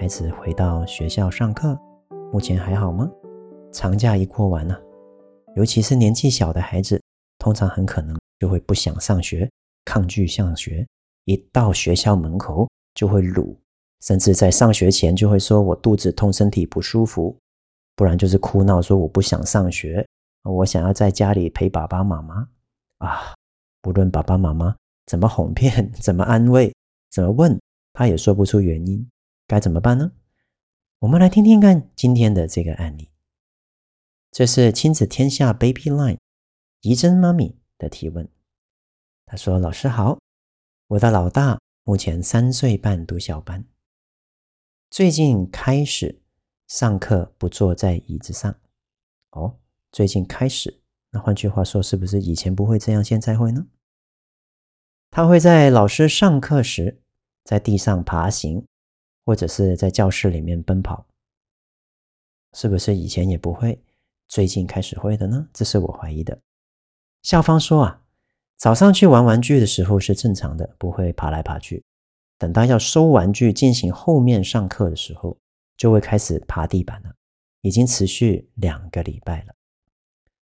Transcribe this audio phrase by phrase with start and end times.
[0.00, 1.78] 孩子回到学校上课，
[2.32, 3.06] 目前还好吗？
[3.70, 4.80] 长假一过完呢、啊，
[5.56, 6.98] 尤其是年纪小的孩子，
[7.38, 9.46] 通常很可能就会不想上学，
[9.84, 10.86] 抗拒上学，
[11.26, 13.54] 一到学校门口就会鲁，
[14.00, 17.36] 甚至在上学前就会说“我肚子痛，身体不舒服”，
[17.94, 20.02] 不然就是哭闹说“我不想上学，
[20.44, 22.48] 我想要在家里陪爸爸妈妈”。
[23.04, 23.34] 啊，
[23.82, 26.72] 不论爸爸妈妈怎么哄骗、 怎么安慰、
[27.10, 27.60] 怎么问，
[27.92, 29.06] 他也说不出原因。
[29.50, 30.12] 该怎么办呢？
[31.00, 33.10] 我们来听听看今天的这个案例。
[34.30, 36.18] 这是亲子天下 Baby Line
[36.82, 38.28] 怡珍妈咪的提问。
[39.26, 40.20] 她说：“老师好，
[40.86, 43.64] 我的老大目前三岁半读小班，
[44.88, 46.22] 最近开始
[46.68, 48.54] 上课不坐在椅子上。
[49.30, 49.58] 哦，
[49.90, 53.66] 最近开始，那换句话说，是不是以前不会这样，现在会呢？
[55.10, 57.02] 他会在老师上课时
[57.42, 58.64] 在地上爬行。”
[59.24, 61.06] 或者是在教室里面奔跑，
[62.54, 63.80] 是不是以前也不会，
[64.26, 65.48] 最近开始会的呢？
[65.52, 66.38] 这是我怀疑的。
[67.22, 68.02] 校方说啊，
[68.56, 71.84] 早上去玩玩具的时候是正常的，不会爬来爬去。
[72.38, 75.36] 等到要收玩具进行后面上课的时候，
[75.76, 77.14] 就会开始爬地板了，
[77.60, 79.54] 已经持续两个礼拜了。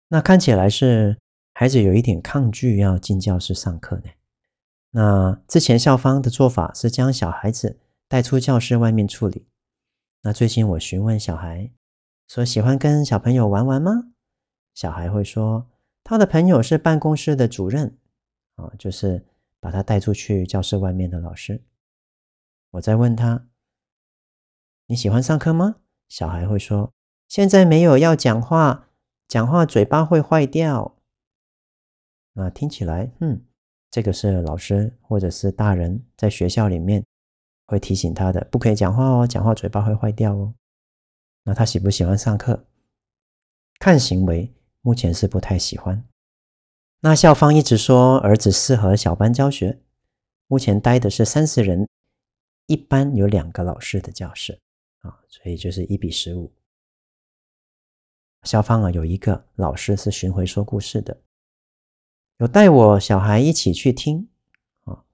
[0.08, 1.17] 那看起来是
[1.54, 4.04] 孩子有一点抗拒要进教室上课呢。
[4.92, 7.80] 那之前校方的做法是将小孩子。
[8.12, 9.48] 带出教室外面处理。
[10.23, 11.72] 那最近我询问小孩，
[12.27, 14.11] 说喜欢跟小朋友玩玩吗？
[14.73, 15.70] 小孩会说，
[16.04, 17.98] 他的朋友是办公室的主任，
[18.55, 19.26] 啊，就是
[19.61, 21.64] 把他带出去教室外面的老师。
[22.72, 23.48] 我再问他，
[24.88, 25.78] 你喜欢上课吗？
[26.10, 26.92] 小孩会说，
[27.30, 28.89] 现在没有要讲话，
[29.26, 30.98] 讲话嘴巴会坏掉。
[32.33, 33.45] 那听起来，嗯，
[33.89, 37.05] 这个是老师或者是大人在学校里面。
[37.71, 40.54] 会提醒他的，不可以讲话哦，讲话嘴巴会坏掉哦。
[41.43, 42.65] 那他喜不喜欢上课？
[43.80, 46.05] 看行为，目前是不太喜欢。
[46.99, 49.80] 那校方一直说儿子适合小班教学，
[50.48, 51.87] 目前待的是三十人，
[52.65, 54.60] 一班有两个老师的教室
[54.99, 56.52] 啊，所以就是一比十五。
[58.43, 61.21] 校方啊，有一个老师是巡回说故事的，
[62.39, 64.27] 有带我小孩一起去听
[64.83, 65.05] 啊。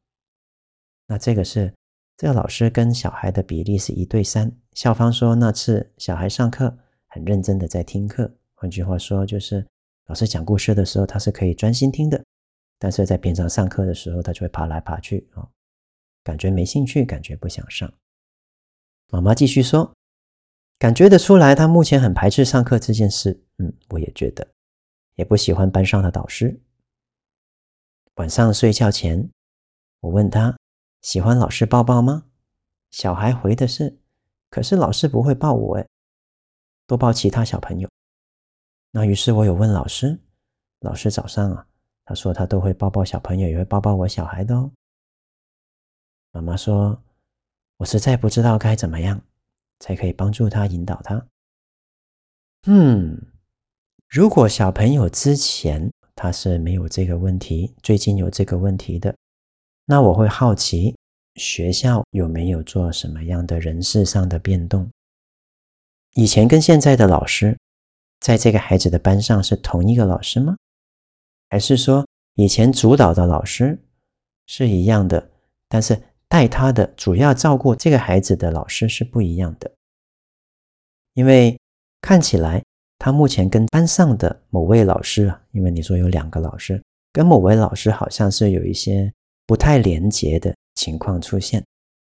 [1.05, 1.71] 那这个是。
[2.17, 4.51] 这个老师跟小孩的比例是一对三。
[4.73, 9.63] 校方说那次小孩上课很认真的在听课，换句话说就是
[10.07, 12.25] 老师讲故事的时候他是可以专心听的，
[12.79, 15.47] 但是在平常上课的时候他就会爬来爬去啊，
[16.23, 17.93] 感觉没兴趣，感觉不想上。
[19.09, 19.93] 妈妈继续说，
[20.79, 23.39] 感觉得出来他目前很排斥上课这件事。
[23.59, 24.47] 嗯，我也觉得，
[25.15, 26.59] 也不喜欢班上的导师。
[28.15, 29.29] 晚上睡觉前，
[29.99, 30.57] 我问他。
[31.01, 32.25] 喜欢老师抱抱吗？
[32.89, 33.99] 小孩回的是，
[34.49, 35.87] 可是老师不会抱我诶，
[36.85, 37.89] 多抱其他小朋友。
[38.91, 40.19] 那于是我有问老师，
[40.79, 41.67] 老师早上啊，
[42.05, 44.71] 他说他都会抱抱小朋友，也会抱抱我小孩的哦。
[46.31, 47.03] 妈妈说，
[47.77, 49.21] 我实在不知道该怎么样
[49.79, 51.27] 才可以帮助他引导他。
[52.65, 53.21] 嗯，
[54.07, 59.15] 如果小朋友之前他是没有这个问题，最近有这个问题的。
[59.89, 60.97] 那我会好奇，
[61.35, 64.91] 学校有没有做什么样的人事上的变动？
[66.15, 67.57] 以前跟现在的老师，
[68.19, 70.57] 在这个孩子的班上是同一个老师吗？
[71.49, 73.81] 还是说以前主导的老师
[74.45, 75.31] 是一样的，
[75.69, 75.97] 但是
[76.27, 79.71] 带他的主要照顾这个孩子的老师是不一样的？
[81.13, 81.57] 因为
[82.01, 82.61] 看起来
[82.99, 86.83] 他目前跟班上的某位老师啊，因为你说有两个老师，
[87.13, 89.13] 跟某位老师好像是有一些。
[89.47, 91.65] 不太连结的情况出现，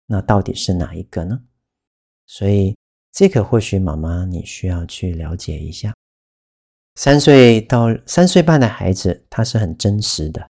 [0.05, 1.43] 那到底是哪一个呢？
[2.25, 2.73] 所以
[3.11, 5.93] 这个或许妈妈你需要去了解一下。
[6.95, 10.47] 三岁到三岁半的孩子，他是很真实的。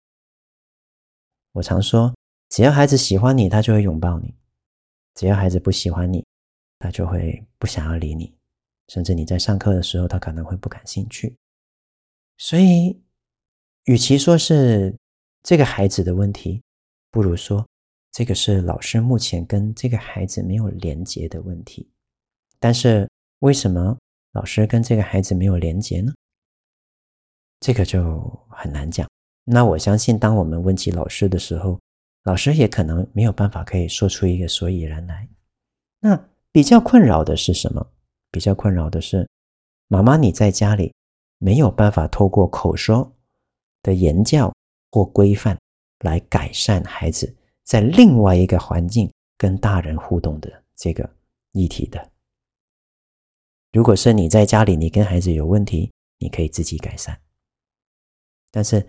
[1.54, 2.16] 我常说，
[2.50, 4.30] 只要孩子喜欢你，他就会拥抱你；
[5.16, 6.24] 只要孩子不喜欢你，
[6.78, 8.32] 他就会不想要理你，
[8.90, 11.36] 甚至你在上课的时候，他可能会不感兴趣。
[12.38, 13.02] 所以，
[13.86, 14.96] 与其说是
[15.42, 16.62] 这个孩子的问题，
[17.12, 17.66] 不如说，
[18.12, 21.90] 这个是老师目前跟这个孩子没有连接的问题。
[22.60, 23.08] 但是
[23.40, 23.98] 为什么
[24.34, 26.12] 老师跟这个孩子没有连结呢？
[27.60, 28.20] 这个就
[28.50, 29.08] 很难讲。
[29.44, 31.80] 那我相信，当我们问起老师的时候，
[32.24, 35.28] 老师也可能没有办法可以说出一个所以然来。
[36.00, 37.92] 那比较困扰的是什么？
[38.30, 39.28] 比较困扰的是，
[39.88, 40.94] 妈妈你在家里
[41.38, 43.16] 没有办法透过口说
[43.82, 44.54] 的言教
[44.92, 45.58] 或规范
[46.00, 51.10] 来改善孩子在另外一个环境跟大人互动的这个
[51.52, 52.12] 议题的。
[53.72, 57.20] 如果是你在家里，你跟孩子有问题，你可以自己改善。
[58.50, 58.88] 但是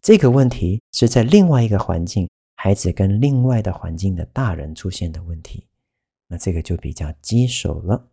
[0.00, 5.66] 这个问题是在另外一个环境，孩子跟另外的环境的大人出现的问题，
[6.28, 8.10] 那这个就比较棘手了。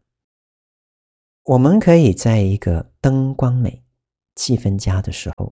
[1.44, 3.84] 我们可以在一个灯光美、
[4.36, 5.54] 气氛佳的时候，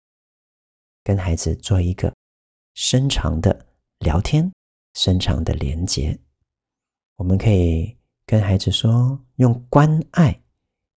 [1.04, 2.14] 跟孩子做一个
[2.82, 3.66] 深长的
[4.00, 4.50] 聊天、
[4.94, 6.18] 深长的连接。
[7.18, 7.94] 我们可以
[8.26, 10.42] 跟孩子说，用关爱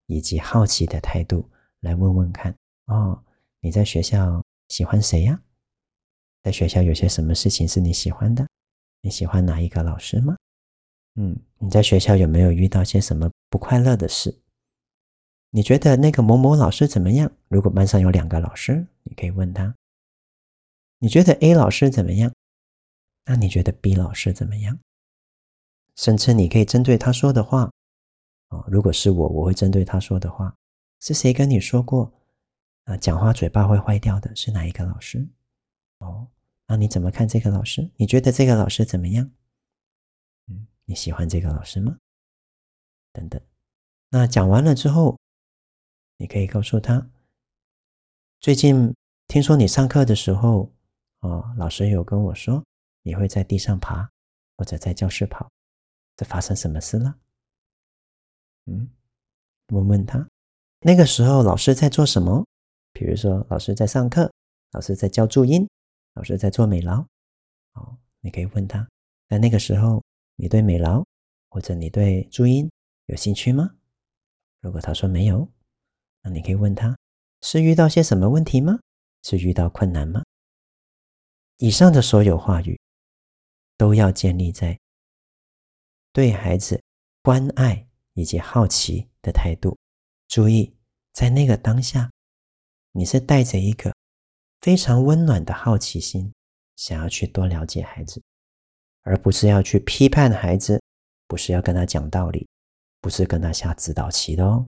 [0.06, 1.50] 以及好奇的态度
[1.80, 2.54] 来问问看：
[2.86, 3.20] 哦，
[3.58, 5.42] 你在学校喜欢谁呀？
[6.44, 8.46] 在学校有些什么事情是你喜欢的？
[9.00, 10.36] 你喜欢哪一个老师吗？
[11.16, 14.40] 嗯，你在学校有没有遇到些什么不快乐的事？
[15.50, 17.28] 你觉得那个某某老师怎么样？
[17.48, 19.74] 如果班上有两个老师，你可以问他。
[21.02, 22.32] 你觉得 A 老师怎么样？
[23.24, 24.78] 那你觉得 B 老师怎么样？
[25.96, 27.68] 甚至你可以针对他说的话，
[28.50, 30.54] 哦，如果是我，我会针对他说的话。
[31.00, 32.12] 是谁跟你说过？
[32.84, 35.26] 啊，讲话嘴巴会坏掉的是哪一个老师？
[35.98, 36.28] 哦，
[36.68, 37.90] 那你怎么看这个老师？
[37.96, 39.28] 你觉得这个老师怎么样？
[40.46, 41.98] 嗯，你喜欢这个老师吗？
[43.12, 43.40] 等等。
[44.10, 45.18] 那讲完了之后。
[46.18, 47.10] 你可以告诉他，
[48.40, 48.94] 最近
[49.26, 50.72] 听说你上课的时候，
[51.22, 52.62] 哦，老师有跟我说
[53.02, 54.08] 你会在地上爬，
[54.56, 55.50] 或者在教室跑，
[56.16, 57.16] 这发生什么事了？
[58.66, 58.88] 嗯，
[59.68, 60.24] 问问他，
[60.80, 62.46] 那个时候老师在做什么？
[62.92, 64.32] 比如说老师在上课，
[64.72, 65.68] 老师在教注音，
[66.14, 67.04] 老师在做美劳，
[67.72, 68.88] 哦，你可以问他，
[69.28, 70.02] 在那个时候
[70.36, 71.04] 你对美劳
[71.48, 72.70] 或者你对注音
[73.06, 73.74] 有兴趣吗？
[74.60, 75.48] 如果他说没有。
[76.24, 76.96] 那你可以问他，
[77.40, 78.78] 是遇到些什么问题吗？
[79.24, 80.22] 是遇到困难吗？
[81.58, 82.80] 以上的所有话语，
[83.76, 84.78] 都要建立在
[86.12, 86.82] 对孩子
[87.22, 89.78] 关爱以及好奇的态度。
[90.28, 90.76] 注意，
[91.12, 92.10] 在那个当下，
[92.92, 93.94] 你是带着一个
[94.60, 96.32] 非常温暖的好奇心，
[96.76, 98.22] 想要去多了解孩子，
[99.02, 100.82] 而不是要去批判孩子，
[101.26, 102.48] 不是要跟他讲道理，
[103.00, 104.66] 不是跟他下指导棋的哦。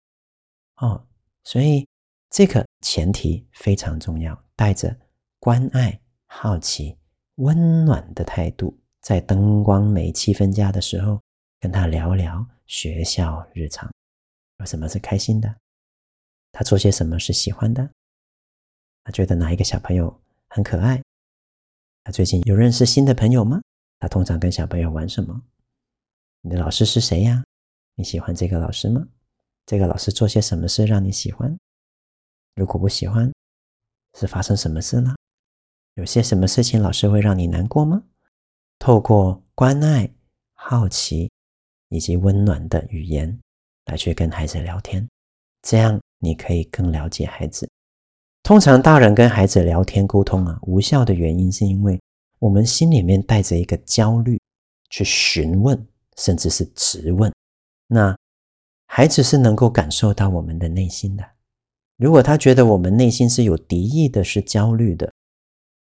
[0.77, 1.07] 哦。
[1.43, 1.87] 所以，
[2.29, 4.95] 这个前提非常重要，带着
[5.39, 5.99] 关爱、
[6.33, 6.97] 好奇、
[7.35, 11.21] 温暖的态度，在灯光没、气氛佳的时候，
[11.59, 13.91] 跟他聊聊学校日常，
[14.59, 15.53] 有什么是开心的，
[16.53, 17.87] 他做些什么是喜欢的，
[19.03, 21.03] 他觉得哪一个小朋友很可爱，
[22.05, 23.61] 他最近有认识新的朋友吗？
[23.99, 25.39] 他通常跟小朋友玩什么？
[26.39, 27.43] 你的老师是谁呀？
[27.95, 29.05] 你喜欢这个老师吗？
[29.65, 31.55] 这个老师做些什么事让你喜欢？
[32.55, 33.31] 如果不喜欢，
[34.17, 35.13] 是发生什么事了？
[35.95, 38.03] 有些什么事情老师会让你难过吗？
[38.79, 40.09] 透过关爱、
[40.53, 41.29] 好奇
[41.89, 43.39] 以及温暖的语言
[43.85, 45.07] 来去跟孩子聊天，
[45.61, 47.69] 这样你可以更了解孩子。
[48.41, 52.01] 通常大人跟孩子聊天沟通啊，无效的原因是因为
[52.39, 54.39] 我们心里面带着一个焦虑
[54.89, 57.31] 去询问，甚至是质问。
[57.87, 58.17] 那
[58.87, 61.23] 孩子是能够感受到我们的内心的。
[61.97, 65.10] 如果他觉得我们内心是有敌意的，是焦虑的，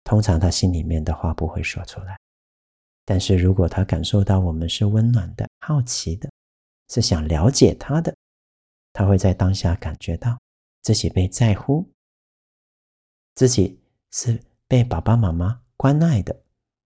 [0.08, 2.18] 通常他心里面的话不会说出来。
[3.04, 6.32] 但是如果他感受到我们是温暖的、好奇的，
[6.88, 8.16] 是想了解他的，
[8.94, 10.40] 他会在当下感觉到
[10.82, 11.86] 自己被在乎，
[13.36, 13.78] 自己
[14.12, 16.34] 是被爸爸妈妈关爱的，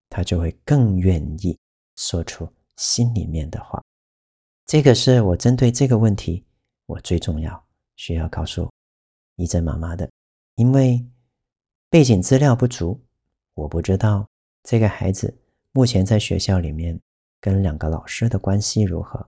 [0.10, 1.56] 他就会更愿意
[1.98, 3.80] 说出心里面的话。
[4.66, 6.44] 这个是我针对这个问题，
[6.88, 7.64] 我最重要
[7.98, 8.68] 需要告诉
[9.36, 10.10] 怡珍妈妈的，
[10.56, 11.06] 因为
[11.88, 13.00] 背景资料不足，
[13.54, 14.28] 我不知道
[14.64, 15.38] 这个孩子
[15.72, 17.00] 目前在学校里面
[17.40, 19.28] 跟两个老师的关系如何。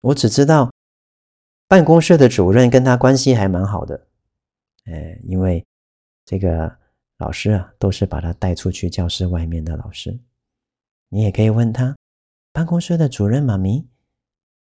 [0.00, 0.70] 我只知道
[1.68, 4.06] 办公室的主任跟他关系还蛮好的，
[4.84, 5.64] 呃，因为
[6.24, 6.78] 这个
[7.18, 10.18] 老师啊都是把他带出去教室外面的老师。
[11.08, 11.96] 你也可以问他，
[12.52, 13.88] 办公室的主任妈咪。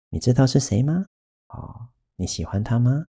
[0.09, 1.05] 你知道是谁吗？
[1.47, 3.05] 哦，你喜欢他吗？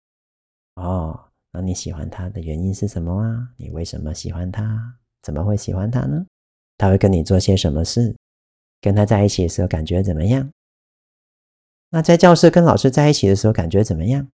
[0.76, 3.54] 哦，那你喜欢他的原因是什么啊？
[3.56, 4.99] 你为什么喜欢他？
[5.22, 6.26] 怎么会喜欢他呢？
[6.78, 8.16] 他会跟你做些什么事？
[8.82, 10.50] 跟他在一起的时候感觉怎么样？
[11.90, 14.28] 那在教室跟老师在一起的时候，感觉怎么样？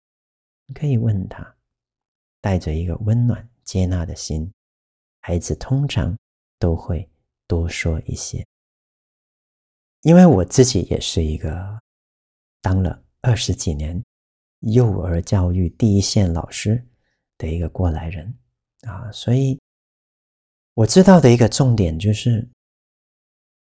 [0.68, 1.56] 你可以问他，
[2.42, 4.52] 带着一个温暖接纳的心，
[5.22, 6.16] 孩子通常
[6.60, 7.10] 都会
[7.48, 8.46] 多说一些。
[10.02, 11.80] 因为我自己也是一个
[12.62, 14.04] 当了二十几年
[14.60, 16.86] 幼儿教育第一线老师
[17.38, 18.32] 的一个过来人
[18.82, 19.60] 啊，所以
[20.76, 22.48] 我知道的一个重点就是，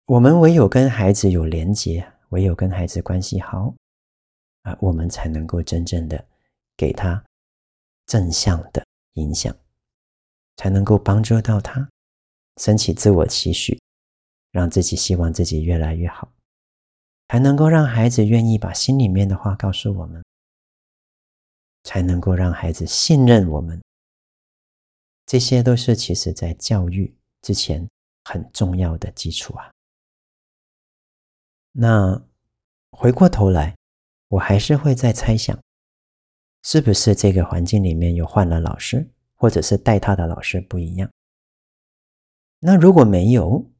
[0.06, 3.74] 我们唯有跟孩子有连结，唯有跟孩子关系好
[4.62, 6.26] 啊，我们才能够真正的
[6.76, 7.24] 给他
[8.06, 9.56] 正向的影响，
[10.56, 11.88] 才能够帮助到他
[12.56, 13.78] 升起自我期许。
[14.50, 16.32] 让自己希望自己越来越好，
[17.28, 20.24] 才能够让孩子愿意把心里面的话告诉我们，
[21.84, 23.78] 才能够让孩子信任我们。
[25.28, 27.86] 这些都是其实在教育之前
[28.24, 29.70] 很重要的基础啊。
[31.70, 32.18] 那
[32.92, 33.76] 回过头来，
[34.28, 35.62] 我还是会在猜想，
[36.62, 39.06] 是不是这个环境里面有换了老师，
[39.36, 41.10] 或者是带他的老师不一样？
[42.60, 43.70] 那如果没有，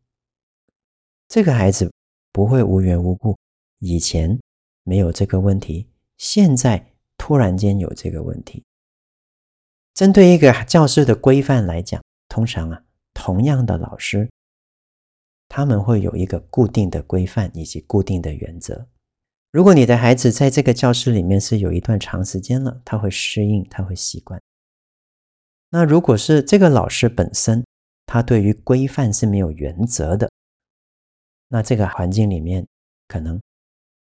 [1.29, 1.91] 这个孩子
[2.31, 3.35] 不会无缘无故，
[3.79, 4.39] 以前
[4.83, 5.89] 没有这个问题，
[6.19, 8.63] 现在突然间有这个问题。
[9.99, 14.31] 针对一个教室的规范来讲，通常啊，同样的老师，
[15.49, 18.87] 他们会有一个固定的规范以及固定的原则。
[19.51, 24.41] 如果你的孩子在这个教室里面是有一段长时间了，他会适应，他会习惯。
[25.71, 27.67] 那如果是这个老师本身，
[28.07, 30.31] 他对于规范是没有原则的。
[31.49, 32.65] 那这个环境里面，
[33.09, 33.43] 可能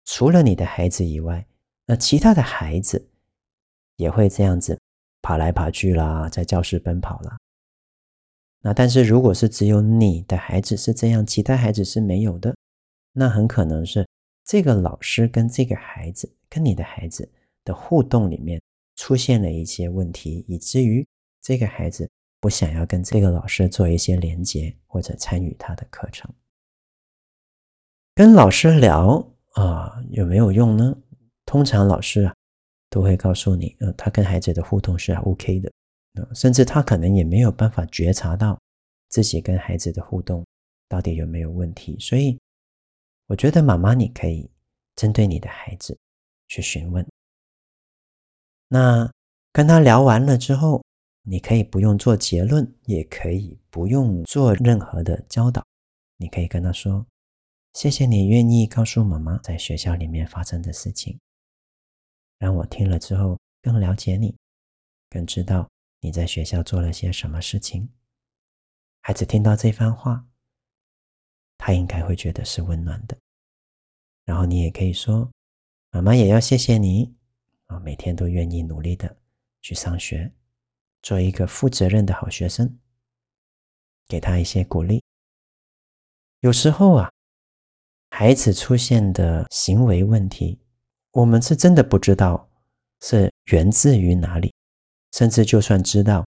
[0.05, 1.47] 除了你的孩子以外，
[1.87, 3.09] 那其他的孩子
[3.97, 4.79] 也会这样子
[5.27, 7.37] 跑来跑去啦，在教室奔跑啦。
[8.61, 12.55] 那但是如果是只有你的孩子是这样，其他孩子是没有的，
[13.13, 14.07] 那很可能是
[14.45, 17.29] 这个老师跟这个孩子跟你的孩子
[17.65, 18.63] 的互动里面
[18.95, 21.05] 出现了一些问题，以至于
[21.43, 26.33] 这个孩子不想要跟这个老师做一些连接或者参与他的课程。
[28.15, 30.97] 跟老师聊啊，有没有用呢？
[31.45, 32.33] 通常老师啊
[32.91, 35.73] 都会告诉你，呃，他跟孩子的互动是 OK 的，
[36.35, 38.59] 甚至他可能也没有办法觉察到
[39.09, 40.45] 自己跟孩子的互动
[40.89, 41.97] 到底有没有问题。
[41.99, 42.39] 所以，
[43.27, 44.51] 我觉得妈妈你可以
[44.95, 45.97] 针对你的孩子
[46.49, 47.07] 去询问。
[48.69, 49.11] 那
[49.53, 50.83] 跟他聊完了之后，
[51.23, 55.65] 你可以不用做结论，也可以不用做任何的教导，
[56.17, 57.05] 你可以跟他说。
[57.75, 61.19] 谢谢你愿意告诉妈妈在学校里面发生的事情，
[62.39, 64.37] 让我听了之后更了解你，
[65.11, 65.69] 更知道
[66.01, 67.89] 你在学校做了些什么事情。
[69.01, 70.27] 孩子听到这番话，
[71.59, 73.17] 他应该会觉得是温暖的。
[74.25, 75.31] 然后你也可以说，
[75.91, 77.15] 妈妈也要谢谢你
[77.67, 79.17] 啊，每天都愿意努力的
[79.63, 80.33] 去上学，
[81.03, 82.79] 做一个负责任的好学生，
[84.09, 85.03] 给他一些鼓励。
[86.41, 87.11] 有时候啊。
[88.09, 90.59] 孩子出现的行为问题，
[91.17, 92.47] 我们是真的不知道
[93.01, 94.53] 是源自于哪里，
[95.13, 96.27] 甚至就算知道，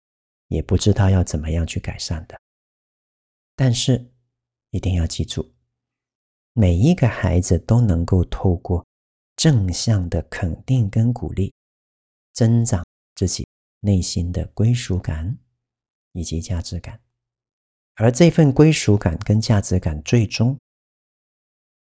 [0.47, 2.41] 也不知道要怎么样去改善的。
[3.57, 4.13] 但是
[4.71, 5.53] 一定要记住，
[6.53, 8.87] 每一个孩子都能够透过
[9.35, 11.53] 正向的肯定跟鼓励，
[12.33, 13.45] 增长自己
[13.81, 15.37] 内心的归属感
[16.13, 17.01] 以及价值感，
[17.97, 20.57] 而这份归属感跟价值感最终。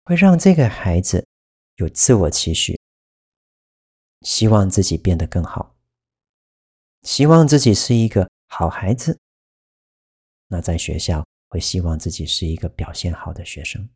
[0.05, 1.27] 会让这个孩子
[1.75, 2.79] 有自我期许，
[4.25, 5.77] 希望自己变得更好，
[7.03, 9.21] 希望自己是一个好孩子。
[10.49, 13.89] 那在学校会希望自己是一个表现好的学生。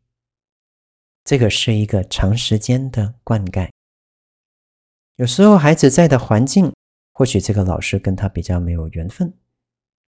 [1.25, 3.69] 这个是一个长时间的灌溉。
[5.17, 6.73] 有时候孩子在的环境，
[7.11, 9.37] 或许这个老师跟他比较没有缘分，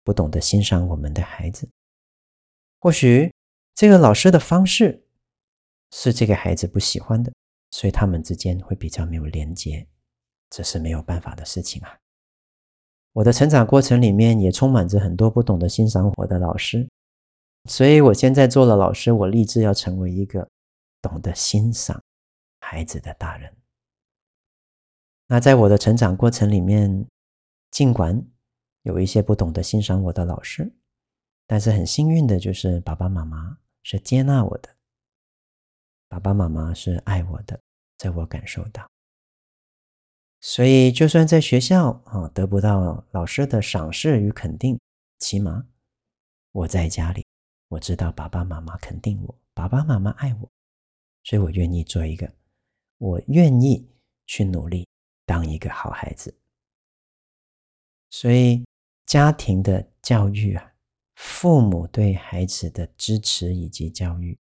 [0.04, 1.70] 不懂得欣赏我们的孩子。
[2.78, 3.32] 或许
[3.75, 5.06] 这个老师的方式。
[5.90, 7.32] 是这个孩子不喜欢的，
[7.70, 9.88] 所以他们之间会比较没有连接，
[10.50, 11.99] 这是没有办法的事情啊。
[13.12, 16.88] 我的成长过程里面也充满着很多不懂得欣赏我的老师，
[17.69, 20.49] 所以我现在做了老师，我立志要成为一个
[21.02, 22.00] 懂得欣赏
[22.61, 23.52] 孩子的大人。
[25.26, 27.07] 那在我的成长过程里面，
[27.71, 28.25] 尽管
[28.83, 30.73] 有一些不懂得欣赏我的老师，
[31.47, 34.69] 但是很幸运的就是爸爸妈妈是接纳我的。
[36.09, 37.61] 爸爸妈妈是爱我的，
[37.99, 38.88] 这我感受到。
[40.40, 44.78] 所以，就算在学校啊得不到老师的赏识与肯定，
[45.18, 45.66] 起码
[46.52, 47.26] 我在家里，
[47.68, 50.49] 我知道爸爸妈妈肯定我，爸爸妈妈爱我，
[51.25, 52.33] 所以我愿意做一个
[52.99, 53.90] 我愿意
[54.26, 54.87] 去努力
[55.26, 56.33] 当一个好孩子。
[58.11, 58.64] 所以，
[59.07, 60.73] 家庭的教育啊，
[61.16, 64.38] 父母对孩子的支持以及教育、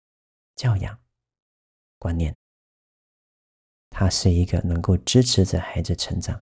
[0.55, 0.99] 教养
[1.99, 2.35] 观念，
[4.01, 6.41] 它是一个能够支持着孩子成长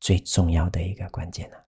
[0.00, 1.64] 最重要的一个关键啊。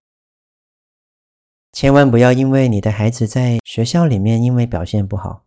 [1.71, 5.45] 千万不要因为你的孩子在学校里面因为表现不好，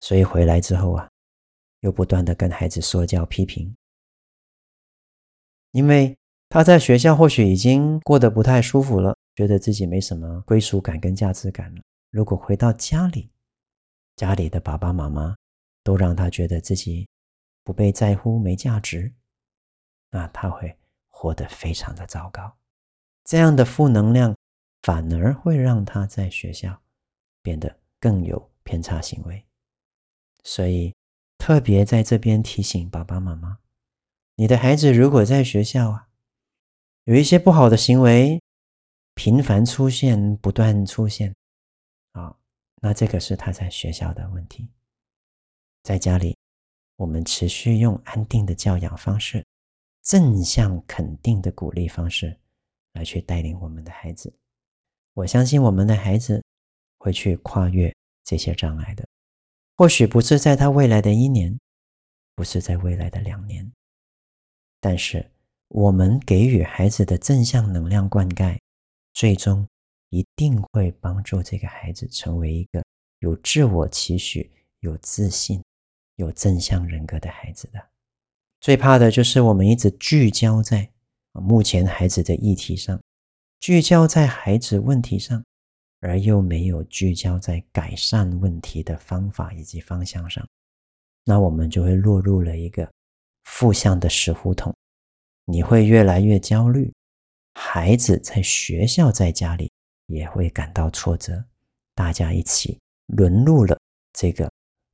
[0.00, 1.08] 所以回来之后啊，
[1.82, 3.72] 又不断的跟孩子说教批评，
[5.70, 11.80] 因为他在学校或许已经过得不太舒服了，觉得自己没什么归属感跟价值感了。
[12.10, 13.30] 如果回到家里，
[14.16, 15.36] 家里的爸爸妈妈
[15.84, 17.06] 都让他觉得自己
[17.70, 19.14] 不被在乎、没价值，
[20.10, 20.76] 那他会
[21.08, 22.56] 活得非常的糟糕。
[23.24, 24.34] 这样的负能量。
[24.82, 26.80] 反而会让他在学校
[27.42, 29.44] 变得更有偏差行为，
[30.42, 30.94] 所以
[31.36, 33.58] 特别在这边提醒爸爸妈妈：
[34.36, 36.08] 你的孩子如果在学校啊
[37.04, 38.42] 有一些不好的行为
[39.12, 41.36] 频繁出现、不断出现，
[42.12, 42.34] 啊，
[42.76, 44.70] 那这个是他在学校的问题。
[45.82, 46.38] 在家里，
[47.00, 49.42] 我们持续用安定的教养方式、
[50.02, 52.38] 正向肯定的鼓励方式
[52.92, 54.30] 来去带领我们的孩子。
[55.14, 56.44] 我相信我们的孩子
[56.98, 57.90] 会去跨越
[58.22, 59.08] 这些障碍的，
[59.78, 61.58] 或许不是在他未来的一年，
[62.34, 63.72] 不是在未来的两年，
[64.78, 65.26] 但是
[65.68, 68.58] 我们给予孩子的正向能量灌溉，
[69.14, 69.66] 最终
[70.10, 72.84] 一定会帮助这个孩子成为一个
[73.20, 75.62] 有自我期许、有自信、
[76.20, 77.82] 有正向人格的孩子的。
[78.60, 80.88] 最怕的就是我们一直聚焦在
[81.32, 83.00] 目前孩子的议题上。
[83.58, 85.44] 聚焦在孩子问题上，
[86.00, 90.46] 而又没有聚焦在改善问题的方法以及方向上，
[91.24, 92.90] 那我们就会落入了一个
[93.44, 94.74] 负向的死胡同。
[95.44, 96.90] 你会越来越焦虑，
[97.54, 99.70] 孩子在学校在家里
[100.06, 101.44] 也会感到挫折，
[101.94, 103.78] 大家一起沦入了
[104.14, 104.49] 这个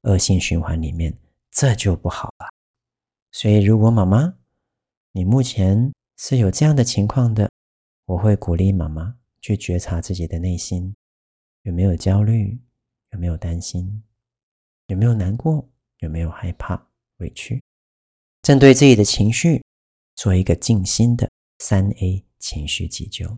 [0.06, 1.16] 恶性循环里面，
[1.50, 2.48] 这就不好了。
[3.32, 4.38] 所以，如果妈妈
[5.12, 7.50] 你目前是有这样的情况的，
[8.06, 10.94] 我会鼓励妈妈去觉察自己的内心，
[11.62, 12.58] 有没有焦虑，
[13.10, 14.02] 有没有担心，
[14.86, 16.88] 有没有难过，有没有害怕、
[17.18, 17.62] 委屈。
[18.42, 19.62] 针对自己的情绪，
[20.14, 23.36] 做一个静心的三 A 情绪急救，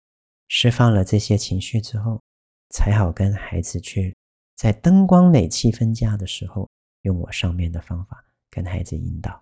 [0.49, 2.21] 释放了这些情绪之后，
[2.69, 4.15] 才好跟孩子去
[4.59, 6.69] 在灯光美、气氛佳的时候，
[7.03, 9.41] 用我上面的方法跟孩子引导。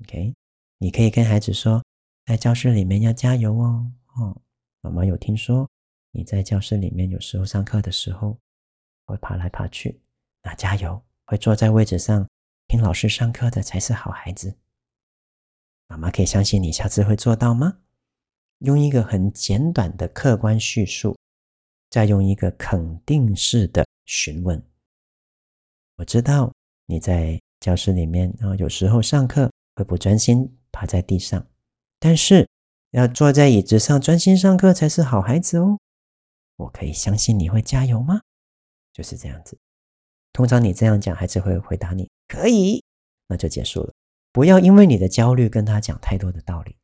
[0.00, 0.34] OK，
[0.78, 1.84] 你可以跟孩子说，
[2.24, 3.92] 在教室里面要加油哦。
[4.16, 4.40] 哦，
[4.80, 5.68] 妈妈有听说
[6.12, 8.38] 你在教室里面有时候上课的时候
[9.04, 10.00] 会爬来爬去，
[10.42, 12.26] 那加油，会坐在位置上
[12.68, 14.56] 听老师上课的才是好孩子。
[15.88, 17.80] 妈妈可以相信你下次会做到吗？
[18.60, 21.14] 用一个很简短的客观叙述，
[21.90, 24.62] 再用一个肯定式的询问。
[25.96, 26.50] 我知道
[26.86, 31.46] 你在教室里面啊，有时候上课会不专心，趴在地上，
[31.98, 32.48] 但是。
[32.92, 35.78] 要坐在椅子上专心上课才是好孩子哦。
[36.56, 38.20] 我可以相信你会加油吗？
[38.92, 39.56] 就是这样子。
[40.32, 42.82] 通常你这样讲，孩子会回答你可以，
[43.28, 43.94] 那就结束了。
[44.32, 46.74] 不要因为你的焦虑跟他讲太多的道理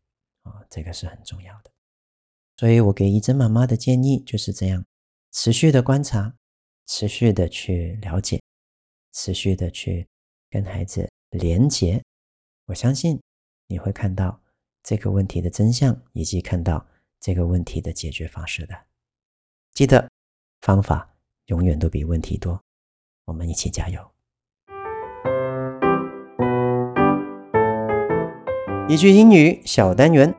[0.44, 1.72] 啊，这个是很重要的。
[2.56, 4.84] 所以我给怡珍妈妈的建议就是这样：
[5.38, 6.32] 持续的观察，
[6.86, 8.40] 持续的去了解，
[9.12, 10.08] 持续的去
[10.48, 12.02] 跟孩子连接。
[12.64, 13.20] 我相信
[13.68, 14.40] 你会看到。
[14.82, 16.86] 这个问题的真相，以及看到
[17.18, 18.74] 这个问题的解决方式的，
[19.74, 20.08] 记得
[20.60, 22.62] 方法永远都比问题多。
[23.24, 24.00] 我们一起加油！
[28.88, 30.32] 一句英语小单元，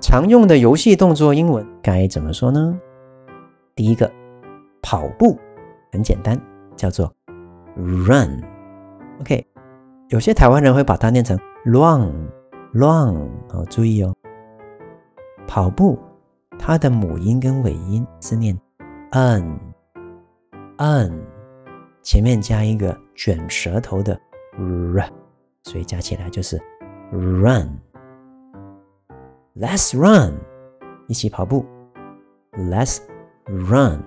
[0.00, 2.80] 常用的游戏动作英文该怎么说呢？
[3.78, 4.12] 第一个，
[4.82, 5.38] 跑步
[5.92, 6.36] 很简单，
[6.74, 7.14] 叫做
[7.76, 8.42] run。
[9.20, 9.46] OK，
[10.08, 12.28] 有些台湾人会把它念成 run。
[12.72, 14.12] Run 哦，注意哦，
[15.46, 15.96] 跑步
[16.58, 18.58] 它的母音跟尾音是念
[19.10, 19.62] n，n，
[22.02, 24.20] 前面加一个卷舌头的
[24.56, 25.08] r，
[25.62, 26.60] 所以加起来就是
[27.12, 27.78] run。
[29.56, 30.34] Let's run，
[31.06, 31.64] 一起跑步。
[32.52, 32.98] Let's
[33.48, 34.00] run。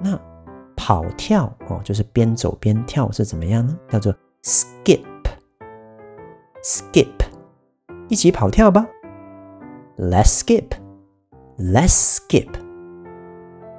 [0.00, 0.18] 那
[0.76, 3.78] 跑跳哦，就是边走边跳是怎么样呢？
[3.88, 5.02] 叫做 skip。
[6.62, 7.24] Skip，
[8.08, 8.86] 一起跑跳吧。
[9.98, 12.48] Let's skip，Let's skip。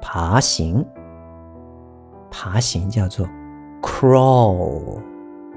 [0.01, 0.85] 爬行，
[2.29, 3.27] 爬行叫做
[3.81, 4.99] crawl，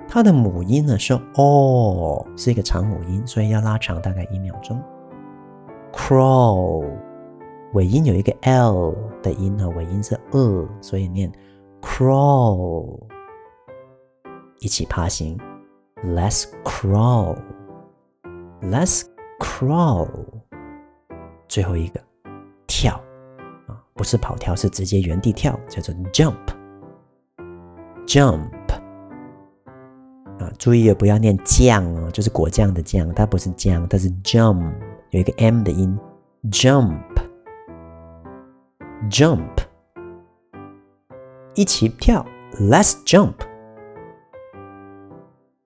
[0.09, 4.81] 它的母音呢是 o，是一个长母音，所以要拉长大概一秒钟。
[5.93, 6.85] crawl，
[7.73, 11.33] 尾音有一个 l 的音呢，尾音是 e，所以念
[11.81, 13.01] crawl。
[14.61, 15.39] 一起爬行
[16.05, 19.03] ，let's crawl，let's
[19.39, 20.09] crawl。
[21.49, 22.01] 最后一个
[22.67, 22.99] 跳
[23.67, 28.41] 啊，不是跑跳，是直接原地跳，叫做 jump，jump。
[30.39, 34.73] 啊，注意也不要念酱哦，就是果酱的酱，它不是酱，它是 jump，
[35.11, 35.99] 有一个 m 的音
[36.51, 36.99] ，jump
[39.10, 39.64] ，jump，jump，
[41.56, 43.34] 一起跳，let's jump。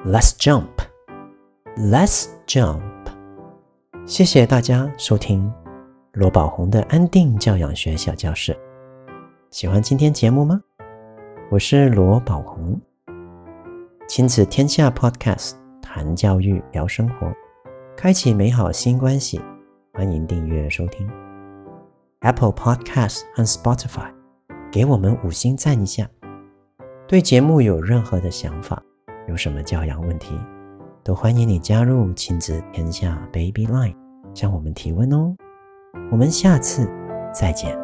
[0.06, 2.80] Let's jump，Let's jump。
[4.06, 5.52] 谢谢大家收听
[6.14, 8.56] 罗宝红的安定教养学小教室。
[9.50, 10.62] 喜欢今天节目吗？
[11.50, 12.80] 我是罗宝红，
[14.08, 17.28] 亲子天下 Podcast，谈教育，聊生活。
[17.98, 19.42] 开启美好新关系，
[19.94, 21.10] 欢迎订阅收听
[22.20, 24.14] Apple Podcast 和 Spotify，
[24.72, 26.08] 给我们五星赞一下。
[27.12, 28.82] 对节目有任何的想法，
[29.28, 30.34] 有什么教养问题，
[31.04, 33.98] 都欢迎你加入亲子天下 Baby Line，
[34.34, 35.36] 向我们提问哦。
[36.10, 36.90] 我们下次
[37.34, 37.78] 再见。